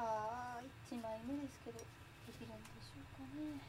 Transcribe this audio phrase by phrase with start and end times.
[0.00, 1.84] 回目ですけどで
[2.32, 3.60] きるんでしょうかね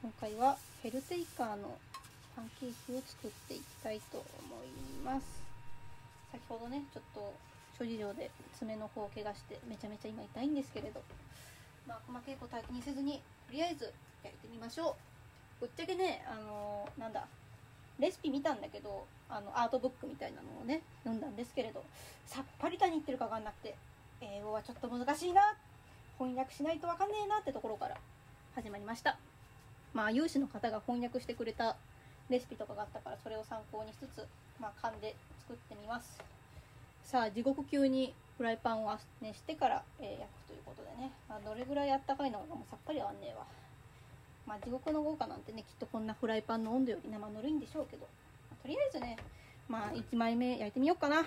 [0.00, 1.76] 今回はヘルテイカーの
[2.34, 4.24] パンケーキを作っていきたいと思
[4.64, 4.68] い
[5.04, 5.26] ます。
[6.30, 7.34] 先ほどねちょっと
[7.78, 11.02] 諸事情で爪の方を怪我してめちゃめちゃ今痛いんですけれど
[11.86, 14.96] まあ細けいことは気にせずにとりあえずやってみましょ
[15.60, 15.60] う。
[15.60, 17.26] ぶっちゃけねあのーなんだ
[17.98, 21.82] レシピ見たんだけどあのアートブックみたいなのをね読んだんですけれど
[22.26, 23.74] さっぱり何言ってるか分かんなくて
[24.20, 25.56] 英語はちょっと難しいな。
[26.18, 27.96] 翻訳しないと分かんねえなってところから
[28.54, 29.18] 始まりました。
[29.94, 31.76] まあ有志の方が翻訳してくれた
[32.28, 34.26] レシピとかがあったからそれを参考にしつつ
[34.60, 36.18] まあ勘で作ってみます。
[37.04, 43.46] さあ地獄級にフライパンを熱してから、えー焼くということでね、まあ、どれぐらいあったかいのかもさっぱりわかんねえわ。
[44.46, 48.06] まあ地獄の豪華なんてねきっとこんなフライパンの温度より生ぬるいんでしょうけど、
[48.50, 49.16] まあとりあえずね
[49.68, 51.24] まあ1枚目焼いてみようかな。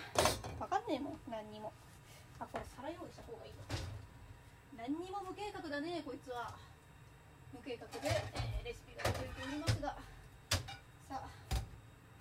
[0.59, 1.71] わかんねえもん何にも。
[2.41, 3.61] あこれ皿用意した方がいいの？
[4.81, 6.49] 何にも無計画だねこいつは。
[7.53, 9.93] 無計画で、えーレシピが作れておりますが。
[11.05, 11.29] さあ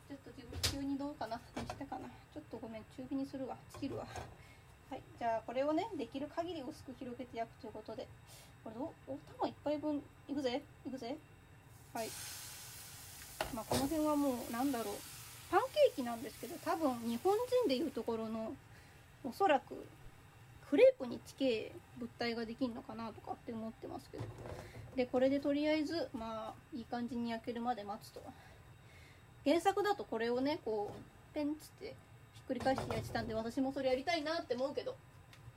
[0.08, 2.04] ちょっと自分急にどうかなにしたかな。
[2.34, 3.56] ちょっとごめん中火にするわ。
[3.80, 4.04] 切るわ。
[4.90, 8.06] はいじゃあこれをねできる限り薄く広げて焼くということで。
[8.62, 10.60] これどお玉一杯分いくぜ？
[10.84, 11.16] いくぜ？
[11.94, 12.10] はい。
[13.55, 14.94] まあこの辺はもうなんだろう。
[15.50, 17.34] パンケーキなんですけど多分日本
[17.64, 18.52] 人でいうところの
[19.24, 19.86] おそらく
[20.70, 24.24] クレープに近い物体ができるのかなとかって思ってますけど。
[24.96, 28.22] でこれでとりあえずまあいい感じに焼けるまで待つと。
[29.44, 31.86] 原作だとこれをねこうペンっつって
[32.34, 34.94] ひっくり返して焼いてたんで私もそれやりたいなって思うけど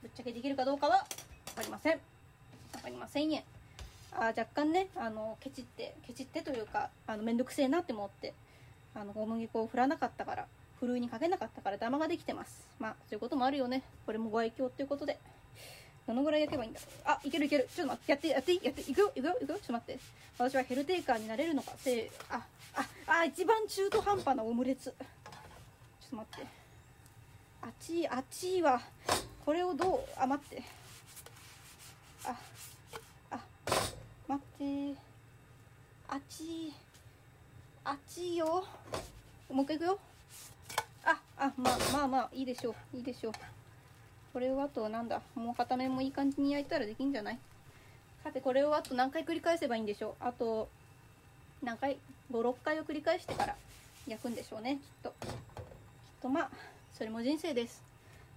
[0.02, 1.04] ぶっちゃけできるかどうかは
[1.46, 2.00] 分かりません。
[2.72, 3.44] 分かりませんえ
[4.12, 8.34] あー若干ねあのケチってケチってというかあのめんどくせえなって思って
[8.94, 10.46] あの小麦粉を振らなかったから。
[10.84, 15.18] ふるいにかけなかったからダマができてますまあそういうこともあるよねこれもご愛嬌っていうことで
[16.06, 16.80] どのぐらい焼けばいいんだ？
[17.06, 17.66] あ、いけるいける。
[17.74, 18.60] ちょっと待って、やって、やっていい？
[18.62, 19.48] やって、いくよ、いくよ、いくよ。
[19.48, 20.00] ちょっと待って。
[20.38, 21.72] 私はヘルテイカーになれるのか？
[21.78, 24.90] せー、あ、あ、あ、一番中途半端なオムレツ。
[24.90, 26.46] ちょっと待って。
[27.62, 28.82] あっち、あっちいわ。
[29.46, 30.62] これをどう、あ、待って。
[32.26, 32.36] あ、
[33.30, 33.40] あ、
[34.28, 34.94] 待って。
[36.08, 36.72] あっちい。
[37.82, 38.62] あっちいよ。
[39.50, 39.98] もう一回いくよ。
[41.44, 42.96] あ、まあまあまあ、いいでしょう。
[42.96, 43.32] いいでしょう。
[44.32, 45.20] これをあとなんだ？
[45.34, 47.38] もう片面もいい感じに焼いたらできんじゃない？
[48.24, 50.24] さてこれをあと何回繰り返せばいいんでしょう？
[50.24, 50.68] あと
[51.62, 51.98] 何回
[52.32, 53.54] ？56回を繰り返してから
[54.08, 55.10] 焼くんでしょうねきっと。
[55.10, 55.34] きっ
[56.22, 56.50] とまあ
[56.96, 57.82] それも人生です。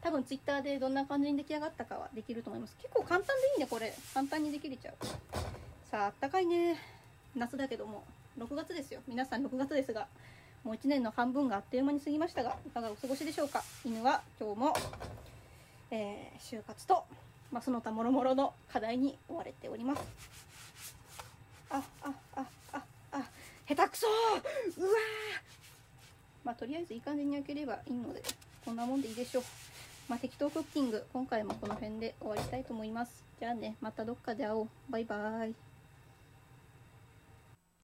[0.02, 2.76] 多分ツイッターでどんな感じに出来上がったかはできると思います。
[2.82, 3.94] 結構簡単でいいねこれ。
[4.14, 4.96] 簡単にできれちゃう。
[5.90, 6.78] さああったかいね。
[7.36, 8.04] 夏だけども
[8.38, 9.00] 6月ですよ。
[9.08, 10.08] 皆さん6月ですが。
[10.68, 13.64] もう1年の半分があっという間に過ぎましたがいかがお過ごしでしょうか？
[13.86, 14.74] 犬は今日も
[15.92, 17.06] えー就活と、
[17.54, 20.02] まあ、その他諸々の課題に追われております。
[21.70, 22.84] あ、あ、あ、あ、
[23.14, 23.24] あ、
[23.66, 24.92] 下手くそーうわー
[26.44, 28.22] まあ、とりあえずいい感じに焼ければいいので、
[28.66, 29.44] こんなもんでいいでしょう。
[30.10, 33.24] まあ、適当クッキング、今回もこの辺で終わりたいと思います。
[33.40, 34.70] じゃあね、またどっかで会おう。
[34.90, 35.56] バイバーイ。